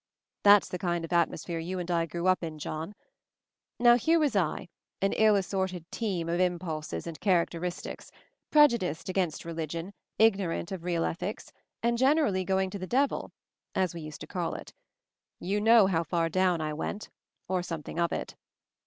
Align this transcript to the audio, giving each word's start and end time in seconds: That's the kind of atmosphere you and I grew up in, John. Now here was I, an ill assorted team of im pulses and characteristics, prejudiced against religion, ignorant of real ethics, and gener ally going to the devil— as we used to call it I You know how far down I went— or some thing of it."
That's 0.41 0.67
the 0.67 0.79
kind 0.79 1.05
of 1.05 1.13
atmosphere 1.13 1.59
you 1.59 1.77
and 1.77 1.91
I 1.91 2.07
grew 2.07 2.25
up 2.25 2.41
in, 2.41 2.57
John. 2.57 2.95
Now 3.79 3.97
here 3.97 4.17
was 4.17 4.35
I, 4.35 4.67
an 4.99 5.13
ill 5.13 5.35
assorted 5.35 5.85
team 5.91 6.27
of 6.27 6.39
im 6.39 6.57
pulses 6.57 7.05
and 7.05 7.19
characteristics, 7.19 8.09
prejudiced 8.49 9.09
against 9.09 9.45
religion, 9.45 9.93
ignorant 10.17 10.71
of 10.71 10.83
real 10.85 11.05
ethics, 11.05 11.53
and 11.83 11.99
gener 11.99 12.29
ally 12.29 12.41
going 12.41 12.71
to 12.71 12.79
the 12.79 12.87
devil— 12.87 13.31
as 13.75 13.93
we 13.93 14.01
used 14.01 14.21
to 14.21 14.25
call 14.27 14.55
it 14.55 14.73
I 15.39 15.45
You 15.45 15.61
know 15.61 15.85
how 15.85 16.03
far 16.03 16.29
down 16.29 16.61
I 16.61 16.73
went— 16.73 17.11
or 17.47 17.61
some 17.61 17.83
thing 17.83 17.99
of 17.99 18.11
it." 18.11 18.35